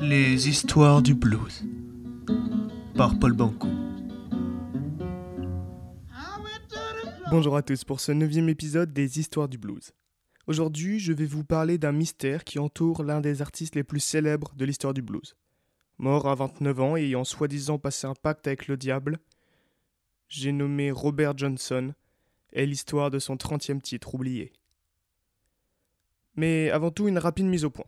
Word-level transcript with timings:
Les 0.00 0.48
histoires 0.48 1.02
du 1.02 1.14
blues 1.14 1.64
par 2.96 3.18
Paul 3.18 3.32
Banco. 3.32 3.68
Bonjour 7.30 7.56
à 7.56 7.62
tous 7.62 7.84
pour 7.84 8.00
ce 8.00 8.12
neuvième 8.12 8.48
épisode 8.48 8.92
des 8.92 9.18
Histoires 9.18 9.48
du 9.48 9.58
blues. 9.58 9.92
Aujourd'hui, 10.46 10.98
je 10.98 11.12
vais 11.12 11.24
vous 11.24 11.44
parler 11.44 11.78
d'un 11.78 11.92
mystère 11.92 12.44
qui 12.44 12.58
entoure 12.58 13.02
l'un 13.02 13.20
des 13.20 13.42
artistes 13.42 13.74
les 13.74 13.84
plus 13.84 14.00
célèbres 14.00 14.54
de 14.56 14.64
l'histoire 14.64 14.94
du 14.94 15.02
blues. 15.02 15.36
Mort 15.98 16.28
à 16.28 16.34
29 16.34 16.80
ans 16.80 16.96
et 16.96 17.02
ayant 17.02 17.24
soi-disant 17.24 17.78
passé 17.78 18.06
un 18.06 18.14
pacte 18.14 18.46
avec 18.46 18.68
le 18.68 18.76
diable, 18.76 19.18
j'ai 20.28 20.52
nommé 20.52 20.90
Robert 20.90 21.36
Johnson 21.36 21.92
et 22.52 22.66
l'histoire 22.66 23.10
de 23.10 23.18
son 23.18 23.36
30e 23.36 23.80
titre 23.80 24.14
oublié. 24.14 24.52
Mais 26.36 26.70
avant 26.70 26.92
tout, 26.92 27.08
une 27.08 27.18
rapide 27.18 27.46
mise 27.46 27.64
au 27.64 27.70
point. 27.70 27.86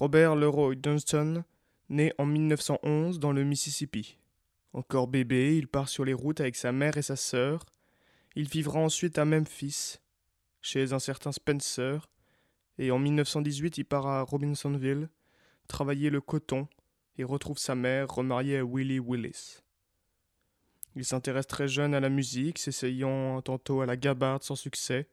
Robert 0.00 0.34
Leroy 0.34 0.76
Johnston 0.82 1.44
naît 1.90 2.14
en 2.16 2.24
1911 2.24 3.20
dans 3.20 3.32
le 3.32 3.44
Mississippi. 3.44 4.16
Encore 4.72 5.08
bébé, 5.08 5.58
il 5.58 5.68
part 5.68 5.90
sur 5.90 6.06
les 6.06 6.14
routes 6.14 6.40
avec 6.40 6.56
sa 6.56 6.72
mère 6.72 6.96
et 6.96 7.02
sa 7.02 7.16
sœur. 7.16 7.66
Il 8.34 8.48
vivra 8.48 8.80
ensuite 8.80 9.18
à 9.18 9.26
Memphis, 9.26 9.98
chez 10.62 10.94
un 10.94 10.98
certain 10.98 11.32
Spencer, 11.32 12.08
et 12.78 12.90
en 12.90 12.98
1918 12.98 13.76
il 13.76 13.84
part 13.84 14.06
à 14.06 14.22
Robinsonville, 14.22 15.10
travailler 15.68 16.08
le 16.08 16.22
coton, 16.22 16.66
et 17.18 17.24
retrouve 17.24 17.58
sa 17.58 17.74
mère 17.74 18.08
remariée 18.08 18.56
à 18.56 18.64
Willie 18.64 19.00
Willis. 19.00 19.58
Il 20.96 21.04
s'intéresse 21.04 21.46
très 21.46 21.68
jeune 21.68 21.92
à 21.92 22.00
la 22.00 22.08
musique, 22.08 22.58
s'essayant 22.58 23.42
tantôt 23.42 23.82
à 23.82 23.86
la 23.86 23.98
gabarde 23.98 24.44
sans 24.44 24.56
succès, 24.56 25.10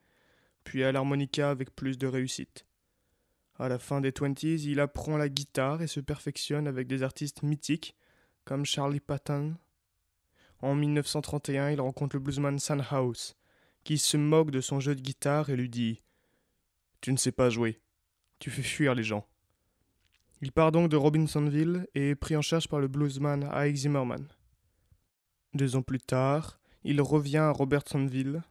puis 0.63 0.85
à 0.85 0.93
l'harmonica 0.93 1.49
avec 1.49 1.75
plus 1.75 1.97
de 1.97 2.07
réussite. 2.07 2.63
À 3.59 3.69
la 3.69 3.79
fin 3.79 4.01
des 4.01 4.11
twenties, 4.11 4.65
il 4.65 4.79
apprend 4.79 5.17
la 5.17 5.29
guitare 5.29 5.81
et 5.81 5.87
se 5.87 5.99
perfectionne 5.99 6.67
avec 6.67 6.87
des 6.87 7.01
artistes 7.01 7.41
mythiques 7.41 7.95
comme 8.45 8.65
Charlie 8.65 8.99
Patton. 8.99 9.55
En 10.61 10.75
1931, 10.75 11.71
il 11.71 11.81
rencontre 11.81 12.15
le 12.15 12.19
bluesman 12.19 12.59
House, 12.91 13.35
qui 13.83 13.97
se 13.97 14.17
moque 14.17 14.51
de 14.51 14.61
son 14.61 14.79
jeu 14.79 14.95
de 14.95 15.01
guitare 15.01 15.49
et 15.49 15.55
lui 15.55 15.69
dit 15.69 16.01
Tu 17.01 17.11
ne 17.11 17.17
sais 17.17 17.31
pas 17.31 17.49
jouer, 17.49 17.81
tu 18.39 18.51
fais 18.51 18.61
fuir 18.61 18.93
les 18.93 19.03
gens. 19.03 19.27
Il 20.41 20.51
part 20.51 20.71
donc 20.71 20.89
de 20.89 20.95
Robinsonville 20.95 21.87
et 21.95 22.09
est 22.09 22.15
pris 22.15 22.35
en 22.35 22.43
charge 22.43 22.67
par 22.67 22.79
le 22.79 22.87
bluesman 22.87 23.49
Ike 23.51 23.75
Zimmerman. 23.75 24.27
Deux 25.55 25.75
ans 25.75 25.81
plus 25.81 25.99
tard, 25.99 26.59
il 26.83 27.01
revient 27.01 27.37
à 27.37 27.51
Robertsonville 27.51 28.43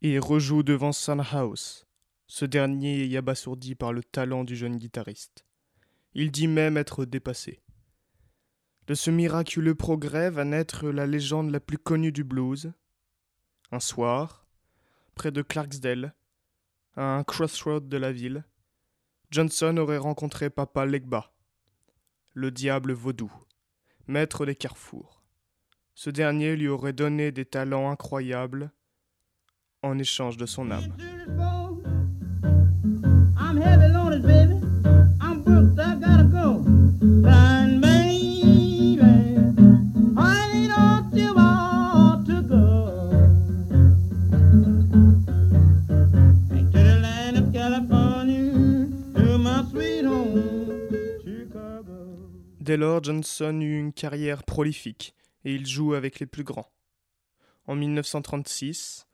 et 0.00 0.18
rejoue 0.18 0.62
devant 0.62 0.92
House, 1.32 1.86
ce 2.34 2.44
dernier 2.44 3.04
est 3.04 3.16
abasourdi 3.16 3.76
par 3.76 3.92
le 3.92 4.02
talent 4.02 4.42
du 4.42 4.56
jeune 4.56 4.76
guitariste. 4.76 5.46
Il 6.14 6.32
dit 6.32 6.48
même 6.48 6.76
être 6.76 7.04
dépassé. 7.04 7.60
De 8.88 8.94
ce 8.94 9.12
miraculeux 9.12 9.76
progrès 9.76 10.30
va 10.30 10.44
naître 10.44 10.88
la 10.88 11.06
légende 11.06 11.52
la 11.52 11.60
plus 11.60 11.78
connue 11.78 12.10
du 12.10 12.24
blues. 12.24 12.72
Un 13.70 13.78
soir, 13.78 14.48
près 15.14 15.30
de 15.30 15.42
Clarksdale, 15.42 16.12
à 16.96 17.04
un 17.04 17.22
crossroad 17.22 17.88
de 17.88 17.96
la 17.96 18.10
ville, 18.10 18.42
Johnson 19.30 19.76
aurait 19.76 19.98
rencontré 19.98 20.50
Papa 20.50 20.86
Legba, 20.86 21.32
le 22.32 22.50
diable 22.50 22.94
vaudou, 22.94 23.32
maître 24.08 24.44
des 24.44 24.56
carrefours. 24.56 25.22
Ce 25.94 26.10
dernier 26.10 26.56
lui 26.56 26.66
aurait 26.66 26.92
donné 26.92 27.30
des 27.30 27.44
talents 27.44 27.92
incroyables 27.92 28.72
en 29.82 30.00
échange 30.00 30.36
de 30.36 30.46
son 30.46 30.72
âme. 30.72 30.96
Lors, 52.76 53.02
Johnson 53.02 53.60
eut 53.60 53.78
une 53.78 53.92
carrière 53.92 54.42
prolifique 54.42 55.14
et 55.44 55.54
il 55.54 55.66
joue 55.66 55.94
avec 55.94 56.20
les 56.20 56.26
plus 56.26 56.44
grands. 56.44 56.70
En 57.66 57.74
1936, 57.74 59.06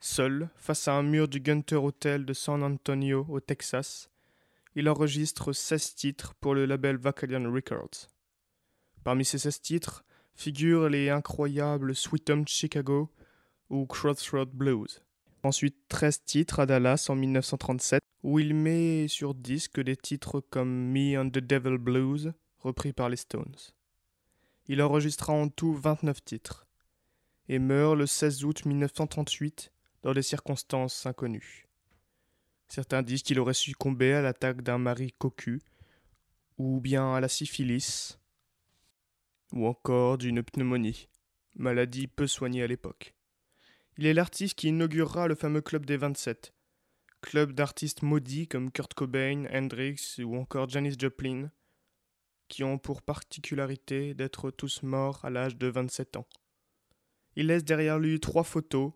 seul, 0.00 0.48
face 0.56 0.88
à 0.88 0.94
un 0.94 1.02
mur 1.02 1.28
du 1.28 1.40
Gunter 1.40 1.76
Hotel 1.76 2.24
de 2.24 2.32
San 2.32 2.62
Antonio 2.62 3.26
au 3.28 3.40
Texas, 3.40 4.10
il 4.74 4.88
enregistre 4.88 5.52
16 5.52 5.94
titres 5.94 6.34
pour 6.34 6.54
le 6.54 6.66
label 6.66 6.96
Vacalion 6.96 7.52
Records. 7.52 8.08
Parmi 9.04 9.24
ces 9.24 9.38
16 9.38 9.60
titres 9.60 10.04
figurent 10.34 10.88
les 10.88 11.10
incroyables 11.10 11.94
Sweet 11.94 12.30
Home 12.30 12.46
Chicago 12.46 13.10
ou 13.70 13.86
Crossroad 13.86 14.50
Blues. 14.50 15.02
Ensuite 15.42 15.76
13 15.88 16.24
titres 16.24 16.60
à 16.60 16.66
Dallas 16.66 17.06
en 17.08 17.14
1937, 17.14 18.00
où 18.22 18.38
il 18.38 18.54
met 18.54 19.06
sur 19.08 19.34
disque 19.34 19.80
des 19.80 19.96
titres 19.96 20.40
comme 20.40 20.90
Me 20.90 21.18
and 21.18 21.30
the 21.30 21.38
Devil 21.38 21.78
Blues, 21.78 22.32
repris 22.58 22.92
par 22.92 23.08
les 23.08 23.16
Stones. 23.16 23.56
Il 24.68 24.82
enregistra 24.82 25.32
en 25.32 25.48
tout 25.48 25.74
29 25.74 26.24
titres 26.24 26.66
et 27.48 27.58
meurt 27.58 27.96
le 27.96 28.06
16 28.06 28.44
août 28.44 28.64
1938 28.64 29.72
dans 30.02 30.12
des 30.12 30.22
circonstances 30.22 31.06
inconnues. 31.06 31.66
Certains 32.68 33.02
disent 33.02 33.22
qu'il 33.22 33.38
aurait 33.38 33.54
succombé 33.54 34.12
à 34.12 34.22
l'attaque 34.22 34.62
d'un 34.62 34.78
mari 34.78 35.12
cocu, 35.18 35.62
ou 36.58 36.80
bien 36.80 37.14
à 37.14 37.20
la 37.20 37.28
syphilis, 37.28 38.18
ou 39.52 39.66
encore 39.66 40.18
d'une 40.18 40.42
pneumonie, 40.42 41.08
maladie 41.54 42.08
peu 42.08 42.26
soignée 42.26 42.62
à 42.62 42.66
l'époque. 42.66 43.14
Il 43.98 44.06
est 44.06 44.14
l'artiste 44.14 44.56
qui 44.58 44.68
inaugurera 44.68 45.28
le 45.28 45.34
fameux 45.34 45.60
club 45.60 45.86
des 45.86 45.96
27, 45.96 46.52
club 47.20 47.52
d'artistes 47.52 48.02
maudits 48.02 48.48
comme 48.48 48.70
Kurt 48.70 48.94
Cobain, 48.94 49.46
Hendrix 49.52 50.16
ou 50.18 50.36
encore 50.36 50.68
Janis 50.68 50.96
Joplin, 50.98 51.50
qui 52.48 52.64
ont 52.64 52.78
pour 52.78 53.02
particularité 53.02 54.14
d'être 54.14 54.50
tous 54.50 54.82
morts 54.82 55.24
à 55.24 55.30
l'âge 55.30 55.56
de 55.56 55.66
27 55.66 56.16
ans. 56.16 56.26
Il 57.34 57.48
laisse 57.48 57.64
derrière 57.64 57.98
lui 57.98 58.18
trois 58.20 58.44
photos, 58.44 58.92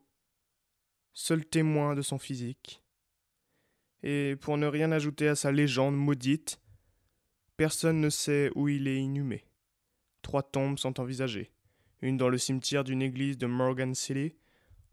seul 1.12 1.44
témoin 1.44 1.94
de 1.94 2.02
son 2.02 2.18
physique. 2.18 2.82
Et 4.02 4.36
pour 4.40 4.56
ne 4.56 4.66
rien 4.66 4.92
ajouter 4.92 5.28
à 5.28 5.34
sa 5.34 5.52
légende 5.52 5.96
maudite, 5.96 6.60
personne 7.56 8.00
ne 8.00 8.08
sait 8.08 8.50
où 8.54 8.68
il 8.68 8.88
est 8.88 8.98
inhumé. 8.98 9.44
Trois 10.22 10.42
tombes 10.42 10.78
sont 10.78 11.00
envisagées, 11.00 11.52
une 12.00 12.16
dans 12.16 12.28
le 12.28 12.38
cimetière 12.38 12.84
d'une 12.84 13.02
église 13.02 13.36
de 13.36 13.46
Morgan 13.46 13.94
City, 13.94 14.34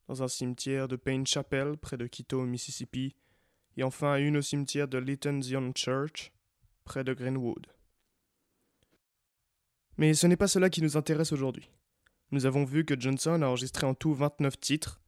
dans 0.08 0.24
un 0.24 0.28
cimetière 0.28 0.88
de 0.88 0.96
Payne 0.96 1.28
Chapel 1.28 1.78
près 1.78 1.98
de 1.98 2.08
Quito, 2.08 2.44
Mississippi, 2.44 3.16
et 3.78 3.84
enfin 3.84 4.18
une 4.18 4.38
au 4.38 4.42
cimetière 4.42 4.88
de 4.88 4.98
Lytton 4.98 5.42
Zion 5.42 5.72
Church 5.76 6.32
près 6.84 7.04
de 7.04 7.14
Greenwood. 7.14 7.68
Mais 9.98 10.14
ce 10.14 10.28
n'est 10.28 10.38
pas 10.38 10.48
cela 10.48 10.70
qui 10.70 10.82
nous 10.82 10.98
intéresse 10.98 11.32
aujourd'hui. 11.32 11.70
Nous 12.32 12.46
avons 12.46 12.66
vu 12.66 12.86
que 12.86 13.00
Johnson 13.00 13.42
a 13.42 13.48
enregistré 13.48 13.88
en 13.88 13.94
tout 13.94 14.14
29 14.14 14.60
titres, 14.60 15.02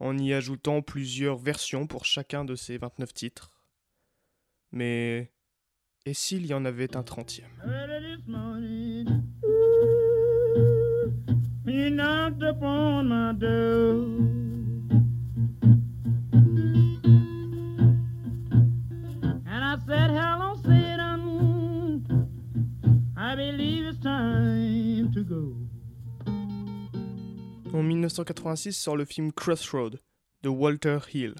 en 0.00 0.16
y 0.16 0.32
ajoutant 0.32 0.82
plusieurs 0.82 1.36
versions 1.36 1.86
pour 1.86 2.04
chacun 2.04 2.44
de 2.44 2.54
ces 2.54 2.78
29 2.78 3.12
titres. 3.12 3.52
Mais 4.72 5.30
et 6.06 6.14
s'il 6.14 6.46
y 6.46 6.54
en 6.54 6.64
avait 6.64 6.96
un 6.96 7.02
trentième? 7.02 7.50
En 7.64 7.68
1986 28.08 28.72
sort 28.72 28.96
le 28.96 29.04
film 29.04 29.32
Crossroad 29.32 30.00
de 30.42 30.48
Walter 30.48 30.98
Hill, 31.12 31.34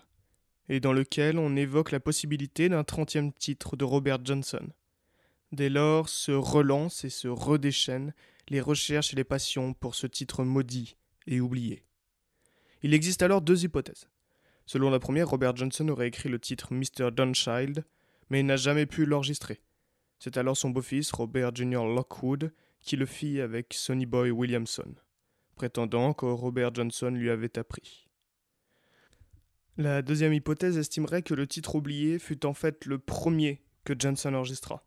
et 0.69 0.81
dans 0.81 0.93
lequel 0.93 1.39
on 1.39 1.57
évoque 1.57 1.93
la 1.93 2.01
possibilité 2.01 2.69
d'un 2.69 2.85
trentième 2.85 3.33
titre 3.33 3.75
de 3.75 3.85
Robert 3.85 4.23
Johnson. 4.23 4.69
Dès 5.51 5.71
lors 5.71 6.11
se 6.11 6.33
relancent 6.33 7.05
et 7.05 7.11
se 7.11 7.27
redéchaînent 7.27 8.13
les 8.49 8.61
recherches 8.61 9.15
et 9.15 9.17
les 9.17 9.25
passions 9.25 9.73
pour 9.73 9.95
ce 9.95 10.07
titre 10.07 10.45
maudit 10.45 10.97
et 11.27 11.41
oublié. 11.41 11.85
Il 12.83 12.93
existe 12.93 13.23
alors 13.23 13.41
deux 13.41 13.65
hypothèses. 13.65 14.11
Selon 14.67 14.91
la 14.91 14.99
première, 14.99 15.31
Robert 15.31 15.57
Johnson 15.57 15.89
aurait 15.89 16.09
écrit 16.09 16.29
le 16.29 16.39
titre 16.39 16.75
Mr. 16.75 17.11
Dunchild, 17.11 17.87
mais 18.29 18.43
n'a 18.43 18.57
jamais 18.57 18.85
pu 18.85 19.07
l'enregistrer. 19.07 19.63
C'est 20.19 20.37
alors 20.37 20.57
son 20.57 20.69
beau-fils, 20.69 21.13
Robert 21.13 21.55
Jr. 21.55 21.87
Lockwood, 21.95 22.53
qui 22.81 22.97
le 22.97 23.07
fit 23.07 23.41
avec 23.41 23.73
Sonny 23.73 24.05
Boy 24.05 24.31
Williamson, 24.31 24.95
prétendant 25.59 26.15
que 26.15 26.25
Robert 26.25 26.73
Johnson 26.73 27.11
lui 27.11 27.31
avait 27.31 27.59
appris. 27.59 28.07
La 29.77 30.03
deuxième 30.03 30.33
hypothèse 30.33 30.79
estimerait 30.79 31.23
que 31.23 31.35
le 31.35 31.49
titre 31.49 31.75
oublié 31.75 32.21
fut 32.21 32.47
en 32.47 32.55
fait 32.55 32.85
le 32.85 33.01
premier 33.01 33.65
que 33.83 33.93
Johnson 33.99 34.35
enregistra. 34.35 34.87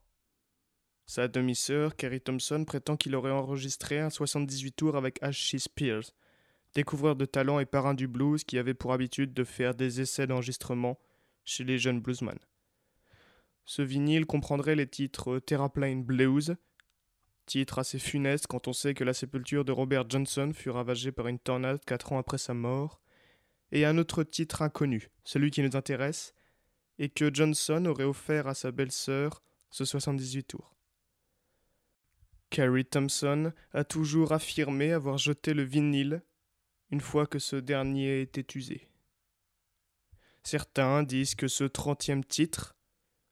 Sa 1.06 1.28
demi-sœur, 1.28 1.98
Carrie 1.98 2.22
Thompson, 2.22 2.64
prétend 2.64 2.96
qu'il 2.96 3.16
aurait 3.16 3.32
enregistré 3.32 4.00
un 4.00 4.10
78 4.10 4.72
tours 4.72 4.96
avec 4.96 5.22
H.C. 5.22 5.60
Spears, 5.60 6.14
découvreur 6.74 7.18
de 7.18 7.26
talent 7.26 7.60
et 7.60 7.66
parrain 7.66 7.94
du 7.94 8.08
blues 8.08 8.46
qui 8.46 8.58
avait 8.58 8.74
pour 8.74 8.94
habitude 8.94 9.34
de 9.34 9.44
faire 9.44 9.76
des 9.76 10.00
essais 10.00 10.26
d'enregistrement 10.26 10.98
chez 11.44 11.66
les 11.66 11.80
jeunes 11.80 12.00
bluesmen. 12.00 12.40
Ce 13.66 13.82
vinyle 13.82 14.26
comprendrait 14.26 14.78
les 14.78 14.88
titres 14.88 15.40
Terraplane 15.40 16.02
Blues, 16.02 16.56
titre 17.52 17.80
assez 17.80 18.00
funeste 18.00 18.48
quand 18.48 18.70
on 18.70 18.74
sait 18.74 18.94
que 18.94 19.04
la 19.04 19.14
sépulture 19.14 19.66
de 19.66 19.74
Robert 19.74 20.10
Johnson 20.10 20.54
fut 20.54 20.70
ravagée 20.70 21.12
par 21.12 21.28
une 21.28 21.38
tornade 21.38 21.84
quatre 21.86 22.14
ans 22.14 22.18
après 22.18 22.38
sa 22.38 22.54
mort, 22.54 23.02
et 23.74 23.84
un 23.84 23.98
autre 23.98 24.24
titre 24.24 24.62
inconnu, 24.62 25.10
celui 25.26 25.52
qui 25.52 25.62
nous 25.62 25.76
intéresse, 25.76 26.34
et 26.98 27.10
que 27.10 27.34
Johnson 27.34 27.86
aurait 27.88 28.06
offert 28.06 28.48
à 28.48 28.54
sa 28.54 28.72
belle-sœur 28.72 29.44
ce 29.70 29.84
78 29.84 30.44
tours. 30.44 30.78
Carrie 32.50 32.86
Thompson 32.86 33.52
a 33.74 33.84
toujours 33.84 34.32
affirmé 34.32 34.94
avoir 34.94 35.18
jeté 35.18 35.54
le 35.54 35.64
vinyle 35.64 36.22
une 36.90 37.02
fois 37.02 37.28
que 37.28 37.40
ce 37.40 37.58
dernier 37.58 38.22
était 38.22 38.58
usé. 38.58 38.88
Certains 40.44 41.04
disent 41.04 41.36
que 41.36 41.50
ce 41.50 41.66
trentième 41.66 42.24
titre 42.24 42.78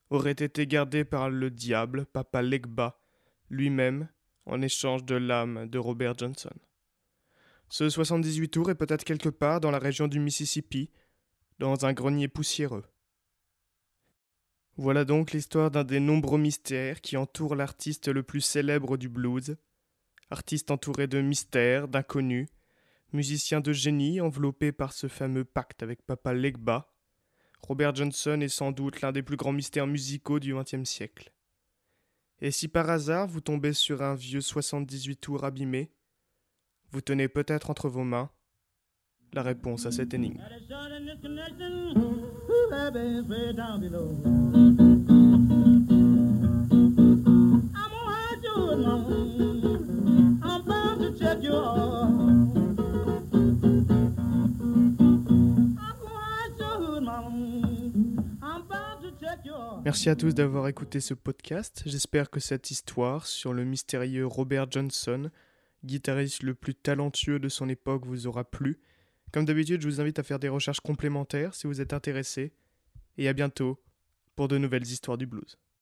aurait 0.10 0.32
été 0.32 0.68
gardé 0.68 1.06
par 1.06 1.30
le 1.30 1.50
diable, 1.50 2.06
Papa 2.06 2.42
Legba, 2.42 3.00
lui-même, 3.50 4.10
en 4.46 4.62
échange 4.62 5.04
de 5.06 5.16
l'âme 5.16 5.68
de 5.68 5.78
Robert 5.78 6.18
Johnson. 6.18 6.54
Ce 7.70 7.88
78 7.88 8.50
tours 8.50 8.72
est 8.72 8.76
peut-être 8.76 9.04
quelque 9.04 9.30
part 9.30 9.60
dans 9.62 9.72
la 9.72 9.80
région 9.80 10.08
du 10.08 10.20
Mississippi, 10.20 10.90
dans 11.60 11.86
un 11.86 11.94
grenier 11.94 12.28
poussiéreux. 12.28 12.86
Voilà 14.76 15.04
donc 15.06 15.34
l'histoire 15.34 15.72
d'un 15.72 15.84
des 15.84 16.00
nombreux 16.00 16.40
mystères 16.40 17.02
qui 17.02 17.18
entourent 17.18 17.56
l'artiste 17.56 18.08
le 18.08 18.24
plus 18.24 18.42
célèbre 18.42 18.98
du 18.98 19.10
blues, 19.10 19.58
artiste 20.30 20.72
entouré 20.72 21.08
de 21.08 21.22
mystères, 21.22 21.88
d'inconnus, 21.88 22.48
musicien 23.12 23.60
de 23.60 23.74
génie 23.74 24.22
enveloppé 24.22 24.72
par 24.72 24.94
ce 24.94 25.08
fameux 25.08 25.44
pacte 25.44 25.84
avec 25.84 26.02
Papa 26.06 26.34
Legba. 26.34 26.94
Robert 27.62 27.94
Johnson 27.94 28.40
est 28.42 28.48
sans 28.48 28.72
doute 28.72 29.02
l'un 29.02 29.12
des 29.12 29.22
plus 29.22 29.36
grands 29.36 29.52
mystères 29.52 29.88
musicaux 29.88 30.40
du 30.40 30.56
XXe 30.56 30.90
siècle. 30.90 31.34
Et 32.42 32.52
si 32.52 32.68
par 32.68 32.90
hasard 32.90 33.28
vous 33.28 33.42
tombez 33.42 33.74
sur 33.74 34.02
un 34.02 34.16
vieux 34.16 34.42
78 34.42 35.18
tours 35.18 35.44
abîmé, 35.44 35.92
vous 36.92 37.02
tenez 37.02 37.28
peut-être 37.28 37.70
entre 37.70 37.90
vos 37.90 38.04
mains 38.04 38.30
la 39.34 39.44
réponse 39.44 39.86
à 39.86 39.92
cette 39.92 40.14
énigme. 40.14 40.42
Merci 59.90 60.10
à 60.10 60.16
tous 60.16 60.36
d'avoir 60.36 60.68
écouté 60.68 61.00
ce 61.00 61.16
podcast. 61.16 61.82
J'espère 61.88 62.30
que 62.30 62.40
cette 62.40 62.70
histoire 62.70 63.26
sur 63.26 63.54
le 63.54 63.64
mystérieux 63.64 64.28
Robert 64.28 64.70
Johnson, 64.70 65.32
guitariste 65.84 66.44
le 66.44 66.54
plus 66.54 66.76
talentueux 66.76 67.40
de 67.40 67.50
son 67.50 67.68
époque, 67.68 68.06
vous 68.06 68.28
aura 68.28 68.44
plu. 68.44 68.80
Comme 69.32 69.46
d'habitude, 69.46 69.82
je 69.82 69.88
vous 69.88 70.00
invite 70.00 70.20
à 70.20 70.24
faire 70.24 70.38
des 70.38 70.48
recherches 70.48 70.82
complémentaires 70.82 71.56
si 71.56 71.66
vous 71.66 71.82
êtes 71.82 71.94
intéressé. 71.94 72.54
Et 73.18 73.28
à 73.28 73.34
bientôt 73.34 73.82
pour 74.36 74.48
de 74.48 74.60
nouvelles 74.60 74.84
histoires 74.84 75.18
du 75.18 75.26
blues. 75.26 75.58